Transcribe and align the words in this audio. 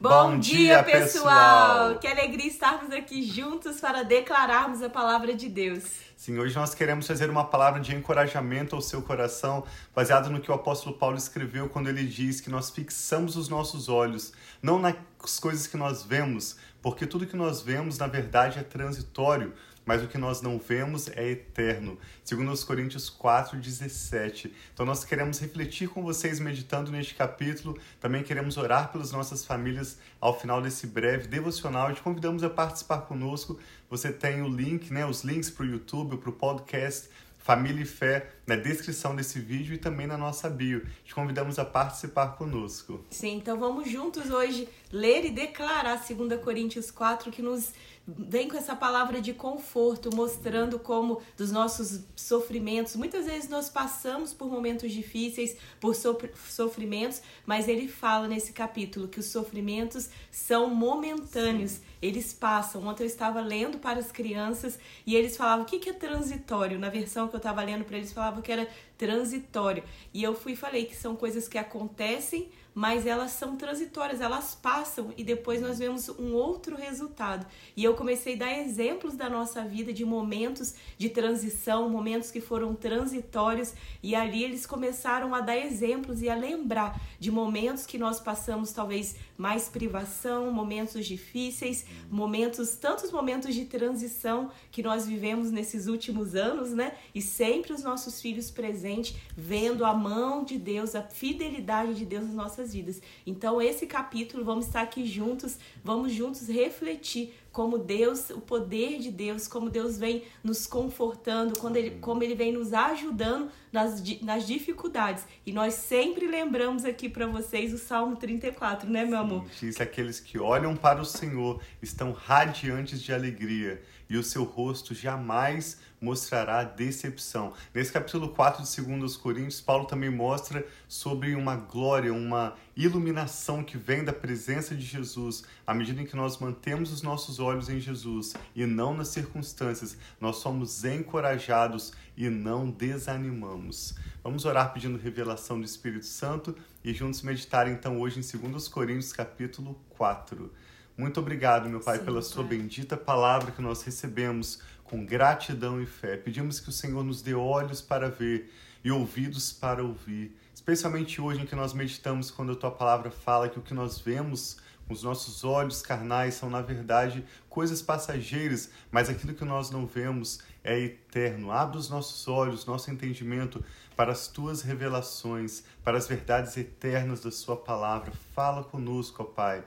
Bom, 0.00 0.38
dia, 0.38 0.82
pessoal! 0.82 1.98
Que 1.98 2.08
alegria 2.08 2.48
estarmos 2.48 2.92
aqui 2.92 3.22
juntos 3.22 3.80
para 3.80 4.02
declararmos 4.02 4.82
a 4.82 4.90
palavra 4.90 5.34
de 5.34 5.48
Deus. 5.48 5.84
Sim, 6.16 6.38
hoje 6.38 6.54
nós 6.56 6.74
queremos 6.74 7.06
fazer 7.06 7.30
uma 7.30 7.44
palavra 7.44 7.80
de 7.80 7.94
encorajamento 7.94 8.74
ao 8.74 8.82
seu 8.82 9.02
coração, 9.02 9.64
baseado 9.94 10.30
no 10.30 10.40
que 10.40 10.50
o 10.50 10.54
apóstolo 10.54 10.96
Paulo 10.96 11.16
escreveu 11.16 11.68
quando 11.68 11.88
ele 11.88 12.04
diz 12.04 12.40
que 12.40 12.50
nós 12.50 12.70
fixamos 12.70 13.36
os 13.36 13.48
nossos 13.48 13.88
olhos 13.88 14.32
não 14.60 14.78
nas 14.78 14.96
coisas 15.38 15.66
que 15.66 15.76
nós 15.76 16.02
vemos, 16.02 16.56
porque 16.82 17.06
tudo 17.06 17.26
que 17.26 17.36
nós 17.36 17.62
vemos 17.62 17.96
na 17.96 18.06
verdade 18.06 18.58
é 18.58 18.62
transitório, 18.62 19.54
mas 19.86 20.02
o 20.02 20.08
que 20.08 20.18
nós 20.18 20.42
não 20.42 20.58
vemos 20.58 21.08
é 21.08 21.30
eterno. 21.30 21.98
Segundo 22.22 22.52
os 22.52 22.64
Coríntios 22.64 23.08
4:17. 23.10 24.52
Então 24.72 24.84
nós 24.84 25.04
queremos 25.04 25.38
refletir 25.38 25.88
com 25.88 26.02
vocês 26.02 26.38
meditando 26.38 26.90
neste 26.90 27.14
capítulo, 27.14 27.78
também 28.00 28.22
queremos 28.22 28.56
orar 28.56 28.92
pelas 28.92 29.12
nossas 29.12 29.44
famílias 29.44 29.98
ao 30.20 30.38
final 30.38 30.60
desse 30.60 30.86
breve 30.86 31.28
devocional 31.28 31.94
te 31.94 32.02
convidamos 32.02 32.42
a 32.42 32.50
participar 32.50 33.02
conosco. 33.02 33.58
Você 33.88 34.12
tem 34.12 34.42
o 34.42 34.48
link, 34.48 34.92
né, 34.92 35.06
os 35.06 35.22
links 35.22 35.50
para 35.50 35.64
o 35.64 35.68
YouTube, 35.68 36.16
para 36.18 36.30
o 36.30 36.32
podcast 36.32 37.08
Família 37.38 37.82
e 37.82 37.86
Fé 37.86 38.30
na 38.46 38.56
descrição 38.56 39.14
desse 39.14 39.38
vídeo 39.38 39.74
e 39.74 39.78
também 39.78 40.06
na 40.06 40.16
nossa 40.16 40.48
bio. 40.48 40.86
Te 41.04 41.14
convidamos 41.14 41.58
a 41.58 41.64
participar 41.64 42.28
conosco. 42.36 43.04
Sim, 43.10 43.36
então 43.36 43.58
vamos 43.58 43.90
juntos 43.90 44.30
hoje 44.30 44.66
ler 44.90 45.26
e 45.26 45.30
declarar 45.30 45.96
2 45.96 46.42
Coríntios 46.42 46.90
4 46.90 47.30
que 47.30 47.42
nos 47.42 47.72
vem 48.06 48.48
com 48.48 48.56
essa 48.56 48.76
palavra 48.76 49.20
de 49.20 49.32
conforto, 49.32 50.14
mostrando 50.14 50.78
como 50.78 51.22
dos 51.36 51.50
nossos 51.50 52.00
sofrimentos, 52.14 52.96
muitas 52.96 53.24
vezes 53.24 53.48
nós 53.48 53.70
passamos 53.70 54.34
por 54.34 54.50
momentos 54.50 54.92
difíceis, 54.92 55.56
por 55.80 55.94
sofrimentos, 55.94 57.22
mas 57.46 57.66
ele 57.66 57.88
fala 57.88 58.28
nesse 58.28 58.52
capítulo 58.52 59.08
que 59.08 59.20
os 59.20 59.26
sofrimentos 59.26 60.10
são 60.30 60.68
momentâneos, 60.68 61.80
eles 62.02 62.34
passam. 62.34 62.86
Ontem 62.86 63.04
eu 63.04 63.06
estava 63.06 63.40
lendo 63.40 63.78
para 63.78 63.98
as 63.98 64.12
crianças 64.12 64.78
e 65.06 65.16
eles 65.16 65.36
falavam 65.36 65.64
o 65.64 65.66
que, 65.66 65.78
que 65.78 65.88
é 65.88 65.94
transitório. 65.94 66.78
Na 66.78 66.90
versão 66.90 67.28
que 67.28 67.34
eu 67.34 67.38
estava 67.38 67.62
lendo 67.62 67.84
para 67.84 67.96
eles, 67.96 68.12
falavam 68.12 68.42
que 68.42 68.52
era 68.52 68.68
transitório. 68.98 69.82
E 70.12 70.22
eu 70.22 70.34
fui 70.34 70.52
e 70.52 70.56
falei 70.56 70.84
que 70.84 70.94
são 70.94 71.16
coisas 71.16 71.48
que 71.48 71.56
acontecem 71.56 72.50
mas 72.74 73.06
elas 73.06 73.30
são 73.30 73.56
transitórias, 73.56 74.20
elas 74.20 74.54
passam 74.54 75.12
e 75.16 75.22
depois 75.22 75.60
nós 75.60 75.78
vemos 75.78 76.08
um 76.08 76.34
outro 76.34 76.74
resultado. 76.76 77.46
E 77.76 77.84
eu 77.84 77.94
comecei 77.94 78.34
a 78.34 78.38
dar 78.38 78.58
exemplos 78.58 79.14
da 79.14 79.30
nossa 79.30 79.62
vida 79.62 79.92
de 79.92 80.04
momentos 80.04 80.74
de 80.98 81.08
transição, 81.08 81.88
momentos 81.88 82.30
que 82.30 82.40
foram 82.40 82.74
transitórios, 82.74 83.72
e 84.02 84.14
ali 84.14 84.42
eles 84.42 84.66
começaram 84.66 85.34
a 85.34 85.40
dar 85.40 85.56
exemplos 85.56 86.20
e 86.20 86.28
a 86.28 86.34
lembrar 86.34 87.00
de 87.20 87.30
momentos 87.30 87.86
que 87.86 87.96
nós 87.96 88.18
passamos 88.18 88.72
talvez 88.72 89.16
mais 89.36 89.68
privação, 89.68 90.50
momentos 90.50 91.06
difíceis, 91.06 91.84
momentos, 92.10 92.76
tantos 92.76 93.10
momentos 93.10 93.54
de 93.54 93.64
transição 93.64 94.50
que 94.70 94.82
nós 94.82 95.06
vivemos 95.06 95.50
nesses 95.50 95.86
últimos 95.86 96.34
anos, 96.34 96.70
né? 96.70 96.96
E 97.14 97.20
sempre 97.20 97.72
os 97.72 97.82
nossos 97.82 98.20
filhos 98.20 98.50
presentes, 98.50 99.16
vendo 99.36 99.84
a 99.84 99.92
mão 99.92 100.44
de 100.44 100.58
Deus, 100.58 100.94
a 100.94 101.02
fidelidade 101.02 101.94
de 101.94 102.04
Deus 102.04 102.24
nas 102.24 102.34
nossas 102.34 102.63
nossas 102.64 102.72
vidas. 102.72 103.02
Então, 103.26 103.60
esse 103.60 103.86
capítulo, 103.86 104.44
vamos 104.44 104.66
estar 104.66 104.80
aqui 104.80 105.06
juntos, 105.06 105.58
vamos 105.82 106.12
juntos 106.12 106.48
refletir 106.48 107.34
como 107.52 107.78
Deus, 107.78 108.30
o 108.30 108.40
poder 108.40 108.98
de 108.98 109.12
Deus, 109.12 109.46
como 109.46 109.70
Deus 109.70 109.96
vem 109.96 110.24
nos 110.42 110.66
confortando, 110.66 111.56
quando 111.60 111.76
ele, 111.76 111.90
como 112.00 112.22
Ele 112.22 112.34
vem 112.34 112.52
nos 112.52 112.72
ajudando 112.72 113.48
nas, 113.70 114.02
nas 114.22 114.44
dificuldades. 114.46 115.24
E 115.46 115.52
nós 115.52 115.74
sempre 115.74 116.26
lembramos 116.26 116.84
aqui 116.84 117.08
para 117.08 117.26
vocês 117.28 117.72
o 117.72 117.78
Salmo 117.78 118.16
34, 118.16 118.90
né, 118.90 119.04
meu 119.04 119.18
amor? 119.18 119.46
Diz 119.60 119.80
aqueles 119.80 120.18
que 120.18 120.38
olham 120.38 120.74
para 120.74 121.00
o 121.00 121.04
Senhor 121.04 121.60
estão 121.80 122.10
radiantes 122.10 123.00
de 123.00 123.12
alegria 123.12 123.80
e 124.14 124.16
o 124.16 124.22
seu 124.22 124.44
rosto 124.44 124.94
jamais 124.94 125.76
mostrará 126.00 126.62
decepção. 126.62 127.52
Nesse 127.74 127.90
capítulo 127.90 128.28
4 128.28 128.62
de 128.62 128.96
2 128.96 129.16
Coríntios, 129.16 129.60
Paulo 129.60 129.86
também 129.86 130.08
mostra 130.08 130.64
sobre 130.86 131.34
uma 131.34 131.56
glória, 131.56 132.14
uma 132.14 132.54
iluminação 132.76 133.64
que 133.64 133.76
vem 133.76 134.04
da 134.04 134.12
presença 134.12 134.76
de 134.76 134.82
Jesus. 134.82 135.42
À 135.66 135.74
medida 135.74 136.00
em 136.00 136.06
que 136.06 136.14
nós 136.14 136.38
mantemos 136.38 136.92
os 136.92 137.02
nossos 137.02 137.40
olhos 137.40 137.68
em 137.68 137.80
Jesus 137.80 138.34
e 138.54 138.64
não 138.64 138.94
nas 138.94 139.08
circunstâncias, 139.08 139.96
nós 140.20 140.36
somos 140.36 140.84
encorajados 140.84 141.92
e 142.16 142.28
não 142.28 142.70
desanimamos. 142.70 143.96
Vamos 144.22 144.44
orar 144.44 144.72
pedindo 144.72 144.96
revelação 144.96 145.58
do 145.58 145.66
Espírito 145.66 146.06
Santo 146.06 146.54
e 146.84 146.94
juntos 146.94 147.20
meditar 147.22 147.66
então 147.66 147.98
hoje 148.00 148.20
em 148.20 148.50
2 148.50 148.68
Coríntios 148.68 149.12
capítulo 149.12 149.76
4. 149.90 150.52
Muito 150.96 151.18
obrigado, 151.18 151.68
meu 151.68 151.80
Pai, 151.80 151.98
Sim, 151.98 152.04
pela 152.04 152.22
sua 152.22 152.44
bendita 152.44 152.96
palavra 152.96 153.50
que 153.50 153.60
nós 153.60 153.82
recebemos 153.82 154.60
com 154.84 155.04
gratidão 155.04 155.82
e 155.82 155.86
fé. 155.86 156.16
Pedimos 156.16 156.60
que 156.60 156.68
o 156.68 156.72
Senhor 156.72 157.02
nos 157.02 157.20
dê 157.20 157.34
olhos 157.34 157.82
para 157.82 158.08
ver 158.08 158.52
e 158.84 158.92
ouvidos 158.92 159.52
para 159.52 159.82
ouvir. 159.82 160.36
Especialmente 160.54 161.20
hoje 161.20 161.42
em 161.42 161.46
que 161.46 161.56
nós 161.56 161.72
meditamos 161.72 162.30
quando 162.30 162.52
a 162.52 162.56
tua 162.56 162.70
palavra 162.70 163.10
fala 163.10 163.48
que 163.48 163.58
o 163.58 163.62
que 163.62 163.74
nós 163.74 163.98
vemos 163.98 164.58
com 164.86 164.94
os 164.94 165.02
nossos 165.02 165.44
olhos 165.44 165.82
carnais 165.82 166.34
são, 166.34 166.48
na 166.48 166.60
verdade, 166.60 167.24
coisas 167.48 167.82
passageiras, 167.82 168.70
mas 168.90 169.08
aquilo 169.08 169.34
que 169.34 169.44
nós 169.44 169.70
não 169.70 169.86
vemos 169.86 170.40
é 170.62 170.78
eterno. 170.78 171.50
Abre 171.50 171.78
os 171.78 171.88
nossos 171.88 172.28
olhos, 172.28 172.66
nosso 172.66 172.90
entendimento 172.90 173.64
para 173.96 174.12
as 174.12 174.28
tuas 174.28 174.62
revelações, 174.62 175.64
para 175.82 175.96
as 175.96 176.06
verdades 176.06 176.56
eternas 176.56 177.20
da 177.20 177.30
Sua 177.30 177.56
palavra. 177.56 178.12
Fala 178.34 178.62
conosco, 178.62 179.22
ó 179.22 179.26
Pai. 179.26 179.64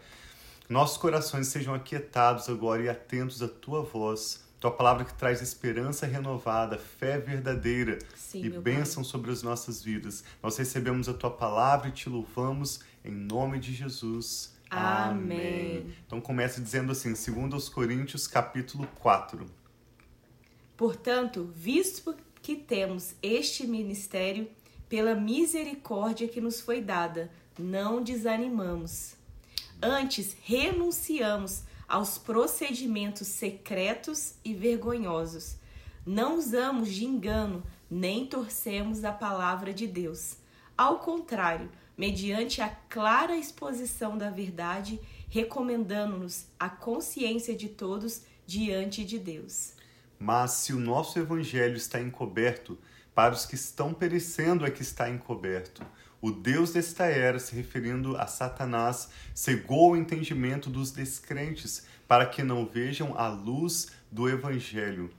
Nossos 0.69 0.97
corações 0.97 1.47
sejam 1.47 1.73
aquietados 1.73 2.49
agora 2.49 2.83
e 2.83 2.89
atentos 2.89 3.41
à 3.41 3.47
tua 3.47 3.81
voz 3.83 4.47
tua 4.59 4.71
palavra 4.71 5.05
que 5.05 5.13
traz 5.13 5.41
esperança 5.41 6.05
renovada, 6.07 6.77
fé 6.77 7.19
verdadeira 7.19 7.99
Sim, 8.15 8.45
e 8.45 8.49
bênção 8.49 9.03
pai. 9.03 9.11
sobre 9.11 9.31
as 9.31 9.43
nossas 9.43 9.83
vidas. 9.83 10.23
Nós 10.41 10.57
recebemos 10.57 11.07
a 11.07 11.13
tua 11.13 11.29
palavra 11.29 11.89
e 11.89 11.91
te 11.91 12.09
louvamos 12.09 12.79
em 13.05 13.11
nome 13.11 13.59
de 13.59 13.73
Jesus. 13.73 14.55
Amém. 14.69 15.77
Amém. 15.79 15.95
Então 16.05 16.19
começa 16.19 16.59
dizendo 16.59 16.91
assim, 16.91 17.13
segundo 17.13 17.53
aos 17.53 17.69
Coríntios, 17.69 18.27
capítulo 18.27 18.87
4. 18.95 19.45
Portanto, 20.75 21.51
visto 21.55 22.15
que 22.41 22.55
temos 22.55 23.15
este 23.21 23.67
ministério, 23.67 24.49
pela 24.89 25.13
misericórdia 25.13 26.27
que 26.27 26.41
nos 26.41 26.59
foi 26.59 26.81
dada, 26.81 27.31
não 27.59 28.01
desanimamos. 28.01 29.16
Antes, 29.81 30.35
renunciamos 30.41 31.63
aos 31.87 32.17
procedimentos 32.17 33.27
secretos 33.27 34.33
e 34.43 34.53
vergonhosos. 34.53 35.57
Não 36.05 36.37
usamos 36.37 36.89
de 36.89 37.05
engano, 37.05 37.63
nem 37.89 38.25
torcemos 38.25 39.03
a 39.03 39.11
palavra 39.11 39.73
de 39.73 39.85
Deus. 39.85 40.37
Ao 40.77 40.99
contrário, 40.99 41.69
mediante 41.97 42.61
a 42.61 42.69
clara 42.69 43.37
exposição 43.37 44.17
da 44.17 44.29
verdade, 44.29 44.99
recomendando-nos 45.29 46.45
a 46.59 46.69
consciência 46.69 47.55
de 47.55 47.69
todos 47.69 48.23
diante 48.45 49.05
de 49.05 49.19
Deus. 49.19 49.73
Mas 50.19 50.51
se 50.51 50.73
o 50.73 50.79
nosso 50.79 51.19
evangelho 51.19 51.75
está 51.75 52.01
encoberto, 52.01 52.77
para 53.13 53.33
os 53.33 53.45
que 53.45 53.55
estão 53.55 53.93
perecendo 53.93 54.65
é 54.65 54.71
que 54.71 54.81
está 54.81 55.09
encoberto 55.09 55.85
o 56.19 56.31
Deus 56.31 56.73
desta 56.73 57.05
era, 57.05 57.37
se 57.37 57.55
referindo 57.55 58.17
a 58.17 58.25
Satanás, 58.25 59.09
cegou 59.35 59.91
o 59.91 59.97
entendimento 59.97 60.69
dos 60.69 60.91
descrentes 60.91 61.85
para 62.07 62.25
que 62.25 62.41
não 62.41 62.65
vejam 62.65 63.13
a 63.17 63.27
luz 63.27 63.91
do 64.11 64.27
Evangelho, 64.27 65.11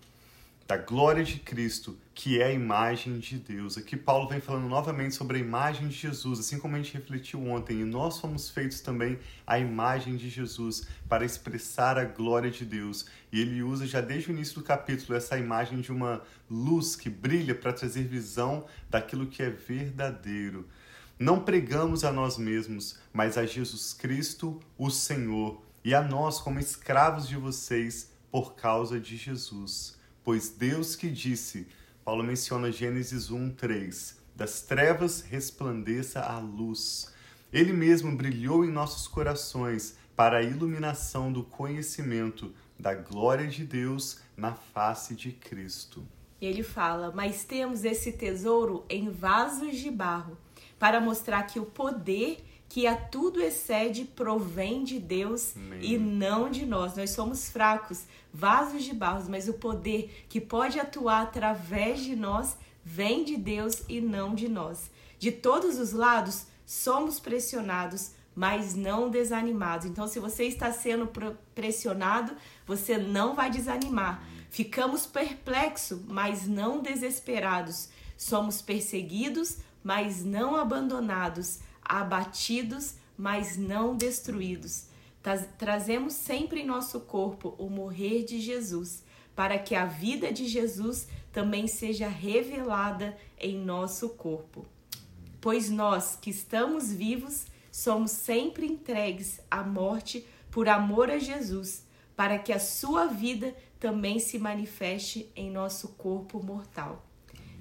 da 0.66 0.76
glória 0.76 1.22
de 1.22 1.38
Cristo, 1.38 1.96
que 2.12 2.40
é 2.42 2.46
a 2.46 2.52
imagem 2.52 3.20
de 3.20 3.38
Deus. 3.38 3.78
Aqui 3.78 3.96
Paulo 3.96 4.28
vem 4.28 4.40
falando 4.40 4.68
novamente 4.68 5.14
sobre 5.14 5.36
a 5.38 5.40
imagem 5.40 5.86
de 5.86 5.94
Jesus, 5.94 6.40
assim 6.40 6.58
como 6.58 6.74
a 6.74 6.78
gente 6.78 6.94
refletiu 6.94 7.46
ontem, 7.46 7.80
e 7.80 7.84
nós 7.84 8.18
fomos 8.18 8.50
feitos 8.50 8.80
também 8.80 9.20
a 9.46 9.56
imagem 9.56 10.16
de 10.16 10.28
Jesus 10.28 10.88
para 11.08 11.24
expressar 11.24 11.96
a 11.96 12.04
glória 12.04 12.50
de 12.50 12.64
Deus. 12.64 13.06
E 13.30 13.40
ele 13.40 13.62
usa 13.62 13.86
já 13.86 14.00
desde 14.00 14.30
o 14.30 14.34
início 14.34 14.56
do 14.56 14.64
capítulo 14.64 15.16
essa 15.16 15.38
imagem 15.38 15.80
de 15.80 15.92
uma 15.92 16.22
luz 16.50 16.96
que 16.96 17.08
brilha 17.08 17.54
para 17.54 17.72
trazer 17.72 18.02
visão 18.02 18.66
daquilo 18.90 19.28
que 19.28 19.44
é 19.44 19.48
verdadeiro. 19.48 20.66
Não 21.18 21.40
pregamos 21.40 22.04
a 22.04 22.12
nós 22.12 22.38
mesmos, 22.38 22.96
mas 23.12 23.36
a 23.36 23.44
Jesus 23.44 23.92
Cristo, 23.92 24.60
o 24.78 24.88
Senhor, 24.88 25.60
e 25.84 25.92
a 25.92 26.00
nós 26.00 26.40
como 26.40 26.60
escravos 26.60 27.26
de 27.26 27.36
vocês 27.36 28.12
por 28.30 28.54
causa 28.54 29.00
de 29.00 29.16
Jesus. 29.16 29.98
Pois 30.22 30.48
Deus 30.48 30.94
que 30.94 31.10
disse, 31.10 31.66
Paulo 32.04 32.22
menciona 32.22 32.70
Gênesis 32.70 33.32
1, 33.32 33.50
3, 33.50 34.16
das 34.36 34.62
trevas 34.62 35.20
resplandeça 35.20 36.20
a 36.20 36.38
luz. 36.38 37.12
Ele 37.52 37.72
mesmo 37.72 38.14
brilhou 38.16 38.64
em 38.64 38.70
nossos 38.70 39.08
corações 39.08 39.96
para 40.14 40.38
a 40.38 40.42
iluminação 40.42 41.32
do 41.32 41.42
conhecimento 41.42 42.54
da 42.78 42.94
glória 42.94 43.48
de 43.48 43.64
Deus 43.64 44.20
na 44.36 44.54
face 44.54 45.16
de 45.16 45.32
Cristo. 45.32 46.06
E 46.40 46.46
ele 46.46 46.62
fala: 46.62 47.10
Mas 47.10 47.42
temos 47.42 47.84
esse 47.84 48.12
tesouro 48.12 48.84
em 48.88 49.10
vasos 49.10 49.76
de 49.76 49.90
barro 49.90 50.38
para 50.78 51.00
mostrar 51.00 51.42
que 51.44 51.58
o 51.58 51.66
poder 51.66 52.44
que 52.68 52.86
a 52.86 52.94
tudo 52.94 53.40
excede 53.40 54.04
provém 54.04 54.84
de 54.84 54.98
Deus 54.98 55.56
Amém. 55.56 55.80
e 55.82 55.98
não 55.98 56.50
de 56.50 56.66
nós. 56.66 56.96
Nós 56.96 57.10
somos 57.10 57.48
fracos, 57.48 58.02
vasos 58.32 58.84
de 58.84 58.92
barro, 58.92 59.24
mas 59.28 59.48
o 59.48 59.54
poder 59.54 60.26
que 60.28 60.40
pode 60.40 60.78
atuar 60.78 61.22
através 61.22 62.00
de 62.00 62.14
nós 62.14 62.58
vem 62.84 63.24
de 63.24 63.36
Deus 63.36 63.82
e 63.88 64.00
não 64.00 64.34
de 64.34 64.48
nós. 64.48 64.90
De 65.18 65.32
todos 65.32 65.78
os 65.78 65.92
lados, 65.92 66.46
somos 66.66 67.18
pressionados, 67.18 68.12
mas 68.34 68.74
não 68.74 69.10
desanimados. 69.10 69.86
Então, 69.86 70.06
se 70.06 70.20
você 70.20 70.44
está 70.44 70.70
sendo 70.70 71.10
pressionado, 71.54 72.36
você 72.66 72.98
não 72.98 73.34
vai 73.34 73.50
desanimar. 73.50 74.22
Ficamos 74.50 75.06
perplexos, 75.06 76.00
mas 76.06 76.46
não 76.46 76.80
desesperados. 76.80 77.88
Somos 78.16 78.62
perseguidos, 78.62 79.58
mas 79.88 80.22
não 80.22 80.54
abandonados. 80.54 81.60
Abatidos, 81.82 82.96
mas 83.16 83.56
não 83.56 83.96
destruídos. 83.96 84.88
Trazemos 85.56 86.12
sempre 86.12 86.60
em 86.60 86.66
nosso 86.66 87.00
corpo 87.00 87.54
o 87.56 87.70
morrer 87.70 88.22
de 88.22 88.38
Jesus, 88.38 89.02
para 89.34 89.58
que 89.58 89.74
a 89.74 89.86
vida 89.86 90.30
de 90.30 90.46
Jesus 90.46 91.08
também 91.32 91.66
seja 91.66 92.06
revelada 92.06 93.16
em 93.38 93.56
nosso 93.56 94.10
corpo. 94.10 94.66
Pois 95.40 95.70
nós 95.70 96.18
que 96.20 96.28
estamos 96.28 96.92
vivos, 96.92 97.46
somos 97.72 98.10
sempre 98.10 98.66
entregues 98.66 99.40
à 99.50 99.62
morte 99.62 100.26
por 100.50 100.68
amor 100.68 101.10
a 101.10 101.18
Jesus, 101.18 101.86
para 102.14 102.38
que 102.38 102.52
a 102.52 102.60
sua 102.60 103.06
vida 103.06 103.56
também 103.80 104.18
se 104.18 104.38
manifeste 104.38 105.32
em 105.34 105.50
nosso 105.50 105.88
corpo 105.94 106.44
mortal. 106.44 107.06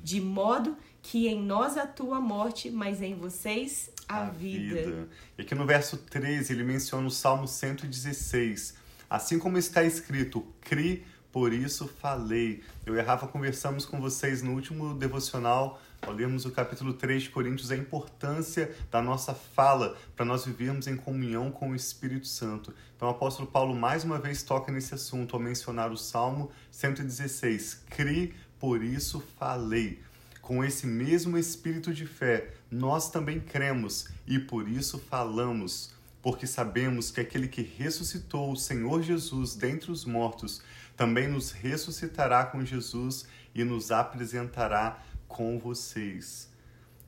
De 0.04 0.20
modo 0.20 0.78
que 1.10 1.30
em 1.30 1.42
nós 1.42 1.78
atua 1.78 2.18
a 2.18 2.22
morte, 2.22 2.70
mas 2.70 3.02
em 3.02 3.16
vocês 3.16 3.90
a, 4.10 4.24
a 4.24 4.30
vida. 4.30 4.76
vida. 4.76 5.10
E 5.38 5.42
aqui 5.42 5.56
no 5.56 5.66
verso 5.66 5.96
13 5.96 6.52
ele 6.52 6.66
menciona 6.66 7.08
o 7.08 7.10
Salmo 7.10 7.48
116. 7.48 8.74
Assim 9.10 9.40
como 9.40 9.58
está 9.58 9.86
escrito, 9.86 10.46
cri, 10.60 11.06
por 11.32 11.54
isso 11.54 11.88
falei. 11.88 12.62
Eu 12.86 12.94
e 12.94 13.00
a 13.00 13.04
Rafa 13.04 13.26
conversamos 13.26 13.86
com 13.86 14.02
vocês 14.02 14.42
no 14.42 14.52
último 14.52 14.96
devocional 14.96 15.82
ao 16.02 16.12
lermos 16.12 16.44
o 16.44 16.52
capítulo 16.52 16.94
3 16.94 17.24
de 17.24 17.30
Coríntios, 17.30 17.72
a 17.72 17.78
importância 17.78 18.76
da 18.92 19.02
nossa 19.02 19.34
fala 19.34 19.96
para 20.14 20.26
nós 20.26 20.46
vivermos 20.46 20.88
em 20.88 20.98
comunhão 20.98 21.50
com 21.52 21.72
o 21.72 21.76
Espírito 21.76 22.28
Santo. 22.28 22.74
Então, 22.98 23.08
o 23.08 23.12
apóstolo 23.12 23.48
Paulo 23.48 23.74
mais 23.74 24.04
uma 24.04 24.20
vez 24.20 24.44
toca 24.44 24.74
nesse 24.74 24.94
assunto 24.94 25.38
ao 25.38 25.42
mencionar 25.42 25.90
o 25.90 25.98
Salmo 25.98 26.52
116: 26.70 27.86
Cri, 27.92 28.36
por 28.60 28.84
isso 28.84 29.24
falei. 29.40 30.06
Com 30.48 30.64
esse 30.64 30.88
mesmo 30.88 31.38
espírito 31.38 31.94
de 31.94 32.06
fé, 32.06 32.54
nós 32.72 33.12
também 33.12 33.38
cremos 33.38 34.08
e 34.26 34.40
por 34.40 34.66
isso 34.66 34.98
falamos, 34.98 35.92
porque 36.22 36.48
sabemos 36.48 37.12
que 37.12 37.20
aquele 37.20 37.50
que 37.50 37.62
ressuscitou 37.62 38.54
o 38.54 38.56
Senhor 38.56 39.04
Jesus 39.04 39.56
dentre 39.56 39.92
os 39.92 40.06
mortos 40.06 40.62
também 40.96 41.28
nos 41.28 41.52
ressuscitará 41.52 42.46
com 42.46 42.64
Jesus 42.64 43.28
e 43.54 43.66
nos 43.66 43.92
apresentará 43.92 45.04
com 45.28 45.60
vocês. 45.60 46.50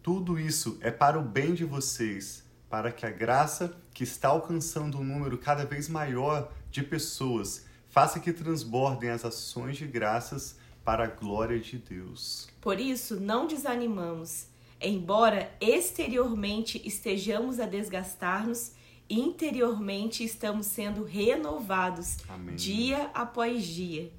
Tudo 0.03 0.37
isso 0.37 0.77
é 0.81 0.91
para 0.91 1.17
o 1.17 1.23
bem 1.23 1.53
de 1.53 1.63
vocês, 1.63 2.43
para 2.69 2.91
que 2.91 3.05
a 3.05 3.09
graça 3.09 3.73
que 3.93 4.03
está 4.03 4.27
alcançando 4.27 4.99
um 4.99 5.03
número 5.05 5.37
cada 5.37 5.63
vez 5.63 5.87
maior 5.87 6.51
de 6.69 6.83
pessoas 6.83 7.63
faça 7.87 8.19
que 8.19 8.33
transbordem 8.33 9.09
as 9.09 9.23
ações 9.23 9.77
de 9.77 9.87
graças 9.87 10.58
para 10.89 11.03
a 11.03 11.07
glória 11.07 11.59
de 11.59 11.77
Deus. 11.77 12.47
Por 12.59 12.79
isso, 12.79 13.19
não 13.19 13.45
desanimamos. 13.45 14.47
Embora 14.81 15.55
exteriormente 15.61 16.81
estejamos 16.83 17.59
a 17.59 17.67
desgastar-nos, 17.67 18.71
interiormente 19.07 20.23
estamos 20.23 20.65
sendo 20.65 21.03
renovados 21.03 22.17
Amém. 22.27 22.55
dia 22.55 23.11
após 23.13 23.63
dia, 23.63 24.11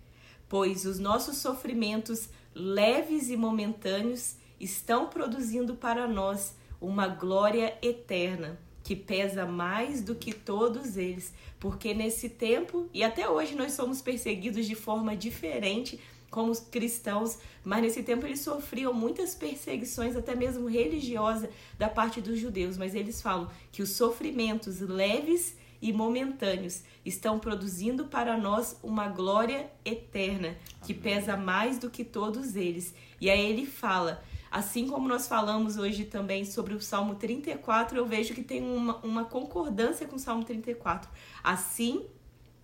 pois 0.49 0.84
os 0.84 1.00
nossos 1.00 1.38
sofrimentos 1.38 2.28
leves 2.55 3.31
e 3.31 3.37
momentâneos, 3.37 4.37
estão 4.61 5.06
produzindo 5.08 5.75
para 5.75 6.06
nós 6.06 6.55
uma 6.81 7.08
glória 7.08 7.76
eterna 7.82 8.56
que 8.84 8.94
pesa 8.94 9.44
mais 9.44 10.02
do 10.02 10.14
que 10.14 10.32
todos 10.32 10.96
eles, 10.96 11.34
porque 11.58 11.93
nesse 11.93 12.28
tempo 12.28 12.88
e 12.94 13.02
até 13.02 13.28
hoje 13.28 13.56
nós 13.56 13.72
somos 13.72 14.00
perseguidos 14.00 14.67
de 14.67 14.76
forma 14.76 15.17
diferente 15.17 15.99
como 16.31 16.55
cristãos, 16.67 17.38
mas 17.65 17.82
nesse 17.82 18.03
tempo 18.03 18.27
eles 18.27 18.41
sofriam 18.41 18.94
muitas 18.94 19.35
perseguições, 19.35 20.17
até 20.17 20.35
mesmo 20.35 20.69
religiosas, 20.69 21.50
da 21.79 21.88
parte 21.88 22.21
dos 22.21 22.38
judeus. 22.38 22.79
Mas 22.79 22.94
eles 22.94 23.21
falam 23.21 23.50
que 23.73 23.82
os 23.82 23.91
sofrimentos 23.91 24.81
leves 24.81 25.56
e 25.82 25.93
momentâneos 25.93 26.82
estão 27.05 27.38
produzindo 27.38 28.06
para 28.06 28.37
nós 28.37 28.79
uma 28.82 29.09
glória 29.09 29.71
eterna 29.85 30.56
que 30.85 30.93
Amém. 30.93 31.03
pesa 31.03 31.37
mais 31.37 31.79
do 31.79 31.91
que 31.91 32.05
todos 32.05 32.55
eles. 32.55 32.94
E 33.21 33.31
aí 33.31 33.50
ele 33.50 33.67
fala, 33.67 34.23
assim 34.50 34.87
como 34.87 35.09
nós 35.09 35.27
falamos 35.27 35.79
hoje 35.79 36.05
também 36.05 36.44
sobre 36.44 36.75
o 36.75 36.81
Salmo 36.81 37.15
34, 37.15 37.97
eu 37.97 38.06
vejo 38.06 38.35
que 38.35 38.43
tem 38.43 38.62
uma, 38.62 38.97
uma 38.99 39.25
concordância 39.25 40.06
com 40.06 40.17
o 40.17 40.19
Salmo 40.19 40.44
34. 40.44 41.11
Assim, 41.43 42.05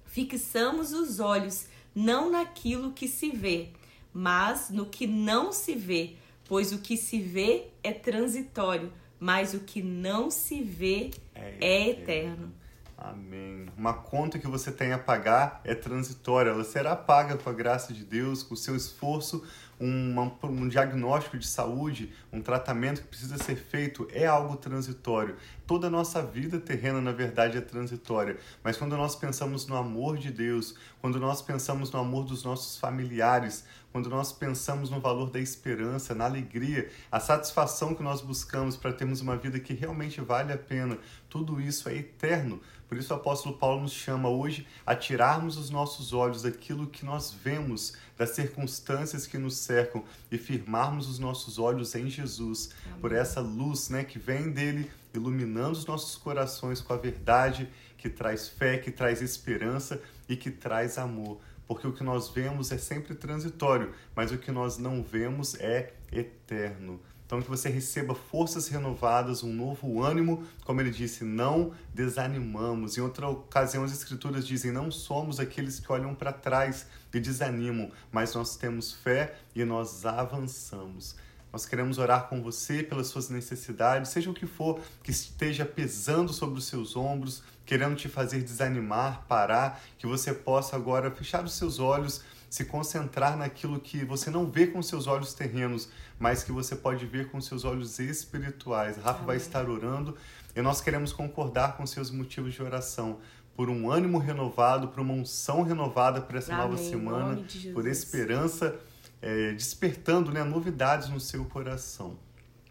fixamos 0.05 0.93
os 0.93 1.19
olhos 1.19 1.67
não 1.97 2.31
naquilo 2.31 2.93
que 2.93 3.09
se 3.09 3.31
vê, 3.31 3.71
mas 4.13 4.69
no 4.69 4.85
que 4.85 5.07
não 5.07 5.51
se 5.51 5.75
vê, 5.75 6.17
pois 6.45 6.71
o 6.71 6.79
que 6.79 6.95
se 6.95 7.19
vê 7.19 7.69
é 7.83 7.91
transitório, 7.91 8.93
mas 9.19 9.55
o 9.55 9.61
que 9.61 9.83
não 9.83 10.31
se 10.31 10.63
vê 10.63 11.11
é, 11.35 11.57
é 11.59 11.89
eterno. 11.89 12.53
Amém. 12.99 13.67
Uma 13.77 13.95
conta 13.95 14.39
que 14.39 14.47
você 14.47 14.71
tem 14.71 14.93
a 14.93 14.99
pagar 14.99 15.61
é 15.65 15.75
transitória, 15.75 16.51
ela 16.51 16.65
será 16.65 16.95
paga 16.95 17.37
com 17.37 17.49
a 17.49 17.53
graça 17.53 17.95
de 17.95 18.05
Deus, 18.05 18.43
com 18.43 18.55
o 18.55 18.57
seu 18.57 18.77
esforço, 18.77 19.43
um, 19.81 20.15
um 20.43 20.69
diagnóstico 20.69 21.39
de 21.39 21.47
saúde, 21.47 22.13
um 22.33 22.41
tratamento 22.41 23.03
que 23.03 23.09
precisa 23.09 23.37
ser 23.39 23.57
feito 23.57 24.09
é 24.13 24.27
algo 24.27 24.57
transitório. 24.57 25.37
Toda 25.67 25.89
a 25.89 25.91
nossa 25.91 26.23
vida 26.23 26.61
terrena, 26.61 27.01
na 27.01 27.11
verdade, 27.11 27.59
é 27.59 27.61
transitória. 27.61 28.39
Mas 28.63 28.77
quando 28.77 28.97
nós 28.97 29.17
pensamos 29.17 29.67
no 29.67 29.77
amor 29.77 30.17
de 30.17 30.31
Deus, 30.31 30.77
quando 31.01 31.19
nós 31.19 31.43
pensamos 31.43 31.91
no 31.91 31.99
amor 31.99 32.25
dos 32.25 32.45
nossos 32.45 32.79
familiares, 32.79 33.65
quando 33.91 34.11
nós 34.11 34.31
pensamos 34.31 34.91
no 34.91 35.01
valor 35.01 35.31
da 35.31 35.41
esperança, 35.41 36.15
na 36.15 36.27
alegria, 36.27 36.91
a 37.11 37.19
satisfação 37.19 37.95
que 37.95 38.03
nós 38.03 38.21
buscamos 38.21 38.77
para 38.77 38.93
termos 38.93 39.21
uma 39.21 39.37
vida 39.37 39.59
que 39.59 39.73
realmente 39.73 40.21
vale 40.21 40.53
a 40.53 40.59
pena, 40.59 40.99
tudo 41.29 41.61
isso 41.61 41.89
é 41.89 41.97
eterno. 41.97 42.61
Por 42.89 42.97
isso 42.97 43.13
o 43.13 43.17
apóstolo 43.17 43.57
Paulo 43.57 43.83
nos 43.83 43.93
chama 43.93 44.29
hoje 44.29 44.67
a 44.85 44.95
tirarmos 44.95 45.57
os 45.57 45.71
nossos 45.71 46.13
olhos 46.13 46.43
daquilo 46.43 46.87
que 46.87 47.05
nós 47.05 47.33
vemos, 47.33 47.95
das 48.17 48.31
circunstâncias 48.31 49.27
que 49.27 49.39
nos 49.39 49.57
cercam 49.57 50.05
e 50.31 50.39
firmarmos 50.39 51.09
os 51.09 51.19
nossos 51.19 51.59
olhos 51.59 51.95
em 51.95 52.09
Jesus, 52.09 52.71
Amém. 52.87 53.01
por 53.01 53.13
essa 53.13 53.41
luz 53.41 53.89
né, 53.89 54.05
que 54.05 54.19
vem 54.19 54.51
dele, 54.51 54.91
iluminando 55.17 55.73
os 55.73 55.87
nossos 55.87 56.17
corações 56.17 56.81
com 56.81 56.93
a 56.93 56.97
verdade 56.97 57.69
que 57.99 58.09
traz 58.09 58.49
fé, 58.49 58.79
que 58.79 58.91
traz 58.91 59.21
esperança 59.21 60.01
e 60.29 60.37
que 60.37 60.51
traz 60.51 60.99
amor 60.99 61.41
porque 61.67 61.87
o 61.87 61.93
que 61.93 62.05
nós 62.05 62.29
vemos 62.29 62.71
é 62.71 62.79
sempre 62.79 63.15
transitório, 63.15 63.93
mas 64.15 64.31
o 64.31 64.39
que 64.39 64.53
nós 64.53 64.79
não 64.79 65.03
vemos 65.03 65.55
é 65.57 65.93
eterno. 66.13 67.01
Então, 67.27 67.43
que 67.43 67.49
você 67.49 67.69
receba 67.69 68.15
forças 68.15 68.69
renovadas, 68.69 69.43
um 69.43 69.53
novo 69.53 70.01
ânimo. 70.01 70.45
Como 70.65 70.81
ele 70.81 70.91
disse, 70.91 71.25
não 71.25 71.73
desanimamos. 71.93 72.97
Em 72.97 73.01
outra 73.01 73.29
ocasião, 73.29 73.83
as 73.83 73.91
Escrituras 73.93 74.47
dizem: 74.47 74.71
não 74.71 74.93
somos 74.93 75.41
aqueles 75.41 75.81
que 75.81 75.91
olham 75.91 76.15
para 76.15 76.33
trás 76.33 76.87
e 77.13 77.19
desanimam, 77.19 77.91
mas 78.13 78.33
nós 78.33 78.57
temos 78.57 78.93
fé 78.93 79.35
e 79.57 79.65
nós 79.65 80.07
avançamos. 80.07 81.17
Nós 81.57 81.65
queremos 81.65 81.97
orar 81.97 82.29
com 82.29 82.43
você 82.43 82.83
pelas 82.83 83.07
suas 83.07 83.31
necessidades, 83.31 84.11
seja 84.11 84.29
o 84.29 84.35
que 84.35 84.45
for 84.45 84.79
que 85.03 85.11
esteja 85.11 85.65
pesando 85.65 86.31
sobre 86.31 86.59
os 86.59 86.67
seus 86.67 86.95
ombros, 86.95 87.43
querendo 87.65 87.97
te 87.97 88.11
fazer 88.11 88.43
desanimar, 88.43 89.25
parar, 89.27 89.83
que 89.97 90.07
você 90.07 90.35
possa 90.35 90.77
agora 90.77 91.11
fechar 91.11 91.43
os 91.43 91.55
seus 91.55 91.79
olhos, 91.79 92.21
se 92.51 92.67
concentrar 92.67 93.39
naquilo 93.39 93.81
que 93.81 94.05
você 94.05 94.29
não 94.29 94.51
vê 94.51 94.67
com 94.67 94.83
seus 94.83 95.07
olhos 95.07 95.33
terrenos, 95.33 95.89
mas 96.19 96.45
que 96.45 96.53
você 96.53 96.77
pode 96.77 97.07
ver 97.07 97.31
com 97.31 97.41
seus 97.41 97.65
olhos 97.65 97.99
espirituais. 97.99 98.99
Rafa 98.99 99.13
Amém. 99.13 99.27
vai 99.27 99.37
estar 99.39 99.67
orando 99.67 100.15
e 100.55 100.61
nós 100.61 100.83
queremos 100.83 101.11
concordar 101.11 101.79
com 101.79 101.87
seus 101.87 102.11
motivos 102.11 102.53
de 102.53 102.63
oração 102.63 103.19
por 103.55 103.71
um 103.71 103.91
ânimo 103.91 104.19
renovado, 104.19 104.89
por 104.89 105.01
uma 105.01 105.15
unção 105.15 105.63
renovada 105.63 106.21
para 106.21 106.37
essa 106.37 106.53
Amém. 106.53 106.69
nova 106.69 106.77
semana, 106.77 107.43
por 107.73 107.87
esperança, 107.87 108.79
é, 109.21 109.53
despertando 109.53 110.31
né, 110.31 110.43
novidades 110.45 111.09
no 111.09 111.21
seu 111.21 111.45
coração. 111.45 112.19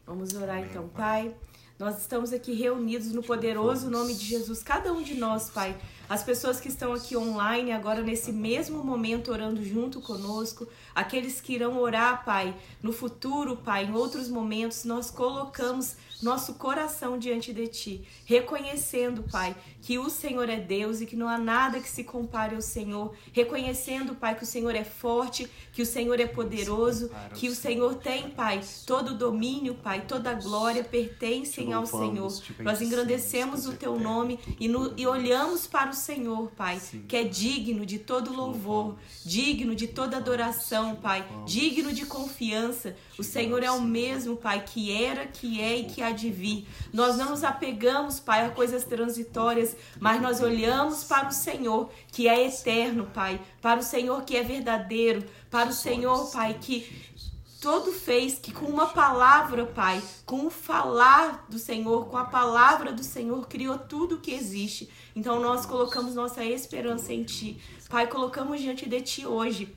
Vamos 0.06 0.34
orar 0.34 0.58
Amém, 0.58 0.70
então, 0.70 0.88
Pai. 0.90 1.36
Nós 1.78 2.00
estamos 2.00 2.32
aqui 2.32 2.54
reunidos 2.54 3.12
no 3.12 3.22
poderoso 3.22 3.90
nome 3.90 4.14
de 4.14 4.26
Jesus, 4.26 4.64
cada 4.64 4.94
um 4.94 5.02
de 5.02 5.16
nós, 5.16 5.50
Pai. 5.50 5.76
As 6.08 6.24
pessoas 6.24 6.60
que 6.60 6.68
estão 6.68 6.94
aqui 6.94 7.18
online 7.18 7.72
agora 7.72 8.02
nesse 8.02 8.32
mesmo 8.32 8.84
momento 8.84 9.32
orando 9.32 9.64
junto 9.64 10.02
conosco, 10.02 10.68
aqueles 10.94 11.42
que 11.42 11.54
irão 11.54 11.80
orar, 11.80 12.24
Pai, 12.24 12.56
no 12.82 12.94
futuro, 12.94 13.58
Pai, 13.58 13.86
em 13.86 13.94
outros 13.94 14.30
momentos, 14.30 14.86
nós 14.86 15.10
colocamos 15.10 15.96
nosso 16.22 16.56
coração 16.56 17.18
diante 17.18 17.54
de 17.54 17.68
Ti, 17.68 18.08
reconhecendo, 18.26 19.24
Pai, 19.32 19.56
que 19.82 19.98
o 20.00 20.10
Senhor 20.10 20.50
é 20.50 20.60
Deus 20.60 21.02
e 21.02 21.06
que 21.06 21.16
não 21.16 21.28
há 21.28 21.38
nada 21.38 21.80
que 21.80 21.90
se 21.90 22.04
compare 22.04 22.56
ao 22.56 22.62
Senhor, 22.62 23.14
reconhecendo, 23.34 24.16
Pai, 24.16 24.36
que 24.36 24.44
o 24.44 24.48
Senhor 24.48 24.76
é 24.76 24.84
forte, 24.84 25.50
que 25.72 25.82
o 25.82 25.86
Senhor 25.86 26.20
é 26.20 26.26
poderoso, 26.26 27.12
que 27.34 27.50
o 27.50 27.56
Senhor 27.56 27.96
tem, 27.96 28.30
Pai, 28.30 28.62
todo 28.86 29.10
o 29.10 29.18
domínio, 29.18 29.76
Pai, 29.76 30.06
toda 30.08 30.32
a 30.32 30.34
glória 30.34 30.84
pertencem 30.84 31.74
ao 31.74 31.86
Senhor. 31.86 32.32
Nós 32.60 32.82
engrandecemos 32.82 33.68
o 33.68 33.74
Teu 33.74 34.00
nome 34.00 34.40
e, 34.60 34.68
no, 34.68 34.94
e 34.98 35.06
olhamos 35.06 35.68
para 35.68 35.90
o 35.90 35.95
Senhor, 35.96 36.52
Pai, 36.52 36.80
que 37.08 37.16
é 37.16 37.24
digno 37.24 37.86
de 37.86 38.00
todo 38.00 38.34
louvor, 38.34 38.96
digno 39.26 39.74
de 39.74 39.88
toda 39.88 40.18
adoração, 40.18 40.96
Pai, 40.96 41.26
digno 41.46 41.92
de 41.94 42.06
confiança. 42.06 42.96
O 43.18 43.24
Senhor 43.24 43.64
é 43.64 43.72
o 43.72 43.82
mesmo, 43.82 44.36
Pai, 44.36 44.64
que 44.66 44.92
era, 44.92 45.26
que 45.26 45.62
é 45.62 45.78
e 45.78 45.86
que 45.86 46.02
há 46.02 46.12
de 46.12 46.30
vir. 46.30 46.68
Nós 46.94 47.18
não 47.18 47.32
nos 47.32 47.44
apegamos, 47.44 48.20
Pai, 48.20 48.46
a 48.46 48.50
coisas 48.50 48.84
transitórias, 48.84 49.76
mas 50.00 50.22
nós 50.22 50.42
olhamos 50.42 51.04
para 51.04 51.30
o 51.30 51.32
Senhor, 51.32 51.90
que 52.12 52.28
é 52.28 52.48
eterno, 52.48 53.10
Pai, 53.14 53.40
para 53.62 53.80
o 53.80 53.84
Senhor 53.84 54.24
que 54.24 54.36
é 54.36 54.44
verdadeiro, 54.44 55.24
para 55.50 55.70
o 55.70 55.74
Senhor, 55.74 56.32
Pai, 56.32 56.58
que 56.60 56.92
todo 57.66 57.92
fez 57.92 58.38
que 58.38 58.52
com 58.52 58.68
uma 58.68 58.86
palavra, 58.90 59.66
Pai, 59.66 60.00
com 60.24 60.46
o 60.46 60.52
falar 60.52 61.48
do 61.50 61.58
Senhor, 61.58 62.06
com 62.06 62.16
a 62.16 62.26
palavra 62.26 62.94
do 62.94 63.04
Senhor, 63.04 63.48
criou 63.48 63.76
tudo 63.76 64.16
o 64.16 64.20
que 64.20 64.36
existe. 64.36 64.88
Então 65.16 65.40
nós 65.40 65.66
colocamos 65.66 66.14
nossa 66.14 66.46
esperança 66.46 67.12
em 67.12 67.24
Ti. 67.24 67.60
Pai, 67.90 68.06
colocamos 68.06 68.62
diante 68.62 68.88
de 68.88 69.02
Ti 69.02 69.26
hoje 69.26 69.76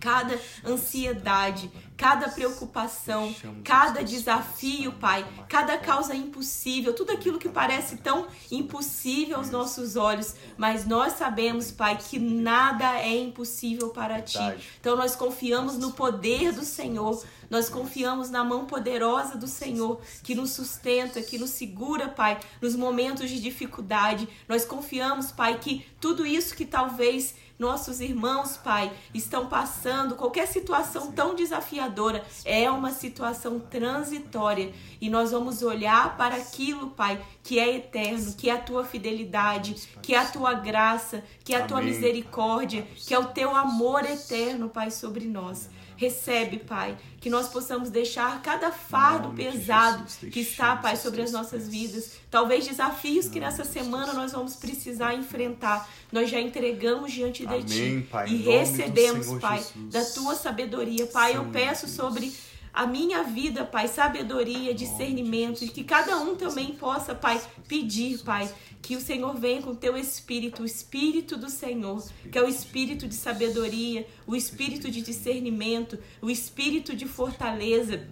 cada 0.00 0.38
ansiedade, 0.64 1.70
cada 1.96 2.28
preocupação, 2.28 3.34
cada 3.64 4.02
desafio, 4.04 4.92
Pai, 4.92 5.26
cada 5.48 5.76
causa 5.76 6.14
impossível, 6.14 6.94
tudo 6.94 7.12
aquilo 7.12 7.38
que 7.38 7.48
parece 7.48 7.96
tão 7.96 8.28
impossível 8.50 9.36
aos 9.36 9.50
nossos 9.50 9.96
olhos, 9.96 10.34
mas 10.56 10.86
nós 10.86 11.14
sabemos, 11.14 11.72
Pai, 11.72 11.98
que 11.98 12.18
nada 12.18 13.00
é 13.00 13.16
impossível 13.16 13.90
para 13.90 14.22
Ti. 14.22 14.38
Então 14.80 14.96
nós 14.96 15.16
confiamos 15.16 15.76
no 15.76 15.92
poder 15.92 16.52
do 16.52 16.64
Senhor, 16.64 17.22
nós 17.50 17.68
confiamos 17.68 18.30
na 18.30 18.44
mão 18.44 18.66
poderosa 18.66 19.36
do 19.36 19.48
Senhor 19.48 20.00
que 20.22 20.34
nos 20.34 20.50
sustenta, 20.52 21.22
que 21.22 21.38
nos 21.38 21.50
segura, 21.50 22.08
Pai, 22.08 22.38
nos 22.60 22.76
momentos 22.76 23.28
de 23.28 23.40
dificuldade. 23.40 24.28
Nós 24.46 24.64
confiamos, 24.64 25.32
Pai, 25.32 25.58
que 25.58 25.84
tudo 26.00 26.26
isso 26.26 26.54
que 26.54 26.66
talvez 26.66 27.34
nossos 27.58 28.00
irmãos, 28.00 28.56
Pai, 28.56 28.92
estão 29.12 29.48
passando, 29.48 30.14
qualquer 30.14 30.46
situação 30.46 31.10
tão 31.10 31.34
desafiadora, 31.34 32.24
é 32.44 32.70
uma 32.70 32.92
situação 32.92 33.58
transitória. 33.58 34.72
E 35.00 35.10
nós 35.10 35.32
vamos 35.32 35.62
olhar 35.62 36.16
para 36.16 36.36
aquilo, 36.36 36.90
Pai, 36.90 37.20
que 37.42 37.58
é 37.58 37.76
eterno, 37.76 38.34
que 38.34 38.48
é 38.48 38.52
a 38.52 38.60
tua 38.60 38.84
fidelidade, 38.84 39.74
que 40.00 40.14
é 40.14 40.18
a 40.18 40.26
tua 40.26 40.54
graça, 40.54 41.24
que 41.42 41.54
é 41.54 41.58
a 41.58 41.66
tua 41.66 41.80
misericórdia, 41.80 42.86
que 42.96 43.12
é 43.12 43.18
o 43.18 43.26
teu 43.26 43.54
amor 43.56 44.04
eterno, 44.04 44.68
Pai, 44.68 44.90
sobre 44.90 45.24
nós. 45.24 45.68
Recebe, 45.98 46.58
Pai, 46.58 46.96
que 47.20 47.28
nós 47.28 47.48
possamos 47.48 47.90
deixar 47.90 48.40
cada 48.40 48.70
fardo 48.70 49.30
pesado 49.34 50.04
que 50.30 50.38
está, 50.38 50.76
Pai, 50.76 50.94
sobre 50.94 51.22
as 51.22 51.32
nossas 51.32 51.68
vidas. 51.68 52.12
Talvez 52.30 52.64
desafios 52.64 53.28
que 53.28 53.40
nessa 53.40 53.64
semana 53.64 54.12
nós 54.12 54.30
vamos 54.30 54.54
precisar 54.54 55.14
enfrentar. 55.14 55.88
Nós 56.12 56.30
já 56.30 56.40
entregamos 56.40 57.12
diante 57.12 57.44
de 57.44 57.64
Ti 57.64 58.08
e 58.28 58.36
recebemos, 58.36 59.40
Pai, 59.40 59.60
da 59.90 60.04
Tua 60.04 60.36
sabedoria. 60.36 61.04
Pai, 61.08 61.36
eu 61.36 61.46
peço 61.46 61.88
sobre 61.88 62.32
a 62.72 62.86
minha 62.86 63.22
vida, 63.22 63.64
Pai, 63.64 63.88
sabedoria, 63.88 64.74
discernimento, 64.74 65.64
e 65.64 65.68
que 65.68 65.84
cada 65.84 66.18
um 66.18 66.36
também 66.36 66.72
possa, 66.72 67.14
Pai, 67.14 67.40
pedir, 67.66 68.18
Pai, 68.20 68.52
que 68.80 68.96
o 68.96 69.00
Senhor 69.00 69.34
venha 69.36 69.62
com 69.62 69.70
o 69.70 69.76
teu 69.76 69.96
espírito, 69.96 70.62
o 70.62 70.66
espírito 70.66 71.36
do 71.36 71.50
Senhor, 71.50 72.02
que 72.30 72.38
é 72.38 72.42
o 72.42 72.48
espírito 72.48 73.06
de 73.06 73.14
sabedoria, 73.14 74.06
o 74.26 74.36
espírito 74.36 74.90
de 74.90 75.02
discernimento, 75.02 75.98
o 76.22 76.30
espírito 76.30 76.94
de 76.94 77.06
fortaleza, 77.06 78.06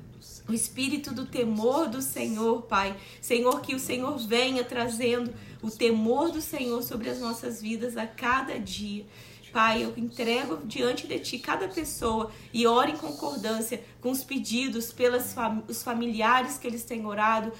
o 0.48 0.52
espírito 0.52 1.12
do 1.12 1.26
temor 1.26 1.88
do 1.88 2.00
Senhor, 2.00 2.62
Pai. 2.62 2.96
Senhor, 3.20 3.60
que 3.60 3.74
o 3.74 3.80
Senhor 3.80 4.16
venha 4.18 4.64
trazendo 4.64 5.32
o 5.62 5.70
temor 5.70 6.30
do 6.30 6.40
Senhor 6.40 6.82
sobre 6.82 7.10
as 7.10 7.20
nossas 7.20 7.60
vidas 7.60 7.96
a 7.96 8.06
cada 8.06 8.58
dia. 8.58 9.04
Pai, 9.56 9.82
eu 9.82 9.94
entrego 9.96 10.58
diante 10.66 11.06
de 11.06 11.18
Ti 11.18 11.38
cada 11.38 11.66
pessoa 11.66 12.30
e 12.52 12.66
oro 12.66 12.90
em 12.90 12.96
concordância 12.98 13.82
com 14.02 14.10
os 14.10 14.22
pedidos 14.22 14.92
pelos 14.92 15.32
fam 15.32 15.64
familiares 15.82 16.58
que 16.58 16.66
eles 16.66 16.84
têm 16.84 17.06
orado, 17.06 17.50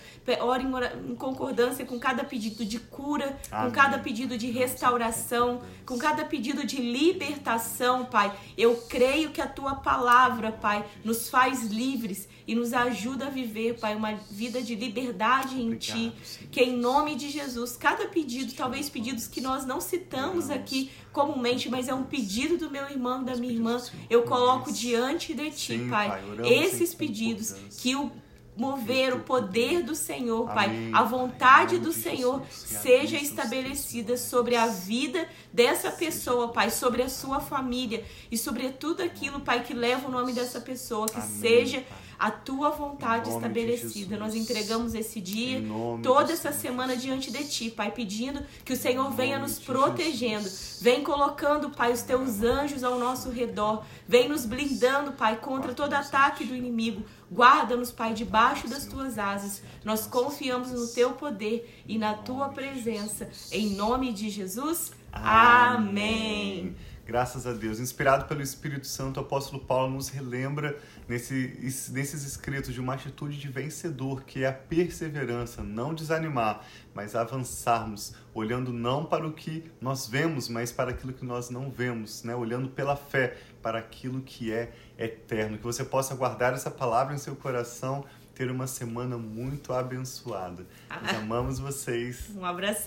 oro 0.43 0.63
em, 0.63 1.13
em 1.13 1.15
concordância 1.15 1.87
com 1.87 1.99
cada 1.99 2.23
pedido 2.23 2.67
de 2.67 2.79
cura, 2.79 3.35
Amém. 3.51 3.71
com 3.71 3.75
cada 3.75 3.99
pedido 3.99 4.37
de 4.37 4.51
restauração, 4.51 5.63
com 5.87 5.97
cada 5.97 6.23
pedido 6.27 6.67
de 6.67 6.83
libertação, 6.83 8.05
Pai. 8.05 8.31
Eu 8.59 8.77
creio 8.91 9.31
que 9.31 9.41
a 9.41 9.47
Tua 9.47 9.77
palavra, 9.77 10.53
Pai, 10.53 10.85
nos 11.03 11.31
faz 11.31 11.63
livres 11.63 12.29
e 12.47 12.55
nos 12.55 12.73
ajuda 12.73 13.27
a 13.27 13.31
viver, 13.31 13.79
Pai, 13.79 13.95
uma 13.95 14.15
vida 14.31 14.63
de 14.63 14.75
liberdade 14.75 15.61
em 15.61 15.75
Ti. 15.77 16.13
Que 16.51 16.63
em 16.63 16.77
nome 16.77 17.17
de 17.17 17.29
Jesus, 17.29 17.77
cada 17.77 18.07
pedido, 18.07 18.55
talvez 18.55 18.89
pedidos 18.89 19.27
que 19.27 19.41
nós 19.41 19.67
não 19.67 19.81
citamos 19.81 20.49
aqui 20.49 20.91
comumente, 21.13 21.69
mas 21.69 21.89
é 21.89 21.95
um 21.95 22.05
pedido 22.05 22.57
do 22.57 22.71
meu 22.71 22.89
irmão, 22.89 23.25
da 23.25 23.35
minha 23.35 23.53
irmã, 23.53 23.83
eu 24.09 24.23
coloco 24.23 24.71
diante 24.73 25.35
de 25.35 25.51
ti, 25.51 25.79
Sim, 25.79 25.89
Pai. 25.89 26.09
pai 26.09 26.23
esses 26.45 26.95
pedidos 26.95 27.55
que 27.79 27.97
o 27.97 28.13
mover 28.57 29.15
o 29.15 29.21
poder. 29.21 29.83
do 29.83 29.95
Senhor, 29.95 30.47
Pai, 30.47 30.67
Amém. 30.67 30.91
a 30.95 31.03
vontade 31.03 31.79
do 31.79 31.93
Senhor 31.93 32.43
seja 32.51 33.17
estabelecida 33.17 34.17
sobre 34.17 34.57
a 34.57 34.67
vida 34.67 35.29
dessa 35.53 35.91
pessoa, 35.91 36.49
Pai, 36.49 36.71
sobre 36.71 37.03
a 37.03 37.09
sua 37.09 37.41
família 37.41 38.05
e 38.31 38.39
sobre 38.39 38.71
tudo 38.71 39.03
aquilo, 39.03 39.41
Pai, 39.41 39.63
que 39.63 39.75
leva 39.75 40.09
o 40.09 40.11
nome 40.11 40.33
dessa 40.33 40.61
pessoa, 40.61 41.07
que 41.07 41.21
Amém, 41.21 41.29
seja 41.29 41.81
Pai 41.83 42.06
a 42.19 42.31
tua 42.31 42.71
vontade 42.71 43.31
estabelecida. 43.31 44.17
Nós 44.17 44.35
entregamos 44.35 44.95
esse 44.95 45.21
dia, 45.21 45.63
toda 46.03 46.33
essa 46.33 46.53
semana 46.53 46.97
diante 46.97 47.31
de 47.31 47.45
ti, 47.45 47.71
Pai, 47.71 47.91
pedindo 47.91 48.43
que 48.65 48.73
o 48.73 48.77
Senhor 48.77 49.11
venha 49.11 49.39
nos 49.39 49.59
protegendo, 49.59 50.49
vem 50.81 51.03
colocando, 51.03 51.71
Pai, 51.71 51.93
os 51.93 52.03
teus 52.03 52.43
anjos 52.43 52.83
ao 52.83 52.99
nosso 52.99 53.31
redor, 53.31 53.85
vem 54.07 54.29
nos 54.29 54.45
blindando, 54.45 55.13
Pai, 55.13 55.37
contra 55.37 55.75
todo 55.75 55.93
ataque 55.95 56.45
do 56.45 56.55
inimigo. 56.55 57.03
Guarda-nos, 57.31 57.91
Pai, 57.91 58.15
debaixo 58.15 58.69
das 58.69 58.87
tuas 58.87 59.19
asas. 59.19 59.63
Nós 59.85 60.07
confiamos 60.07 60.71
no 60.71 60.87
teu 60.89 61.13
poder 61.13 61.83
e 61.87 61.99
na 61.99 62.15
tua 62.15 62.49
presença. 62.49 63.29
Em 63.51 63.71
nome 63.71 64.13
de 64.13 64.31
Jesus. 64.31 64.93
Amém. 65.13 66.77
Graças 67.07 67.47
a 67.47 67.53
Deus. 67.53 67.79
Inspirado 67.79 68.25
pelo 68.25 68.43
Espírito 68.43 68.85
Santo, 68.85 69.19
o 69.19 69.23
apóstolo 69.23 69.63
Paulo 69.65 69.95
nos 69.95 70.09
relembra 70.09 70.77
nesse, 71.09 71.57
nesses 71.93 72.25
escritos 72.25 72.75
de 72.75 72.81
uma 72.81 72.95
atitude 72.95 73.39
de 73.39 73.47
vencedor, 73.49 74.25
que 74.25 74.43
é 74.43 74.49
a 74.49 74.53
perseverança, 74.53 75.63
não 75.63 75.95
desanimar, 75.95 76.65
mas 76.93 77.15
avançarmos, 77.15 78.13
olhando 78.35 78.73
não 78.73 79.05
para 79.05 79.25
o 79.25 79.33
que 79.33 79.71
nós 79.81 80.09
vemos, 80.09 80.49
mas 80.49 80.73
para 80.73 80.91
aquilo 80.91 81.13
que 81.13 81.25
nós 81.25 81.49
não 81.49 81.71
vemos, 81.71 82.25
né? 82.25 82.35
olhando 82.35 82.71
pela 82.71 82.97
fé 82.97 83.37
para 83.63 83.79
aquilo 83.79 84.21
que 84.21 84.53
é 84.53 84.73
eterno. 84.99 85.59
Que 85.59 85.65
você 85.65 85.85
possa 85.85 86.13
guardar 86.17 86.55
essa 86.55 86.73
palavra 86.73 87.15
em 87.15 87.19
seu 87.19 87.37
coração, 87.37 88.05
ter 88.35 88.51
uma 88.51 88.67
semana 88.67 89.17
muito 89.17 89.73
abençoada. 89.73 90.67
Nós 90.91 91.17
amamos 91.17 91.61
vocês. 91.61 92.31
Um 92.35 92.45
abraço. 92.45 92.75